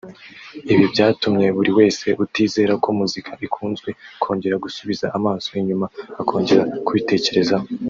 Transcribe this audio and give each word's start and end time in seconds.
Ibi 0.71 0.85
byatumye 0.93 1.47
buri 1.57 1.71
wese 1.77 2.07
utizera 2.23 2.73
ko 2.83 2.89
muzika 2.99 3.31
ikunzwe 3.47 3.89
kongera 4.21 4.55
gusubiza 4.65 5.05
amaso 5.17 5.47
inyuma 5.61 5.85
akongera 6.21 6.63
kubitekerezaho 6.85 7.67